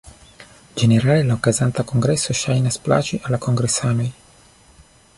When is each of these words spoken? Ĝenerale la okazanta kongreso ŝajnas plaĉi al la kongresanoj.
Ĝenerale 0.81 1.27
la 1.27 1.35
okazanta 1.41 1.85
kongreso 1.93 2.39
ŝajnas 2.41 2.81
plaĉi 2.87 3.23
al 3.25 3.37
la 3.37 3.41
kongresanoj. 3.47 4.09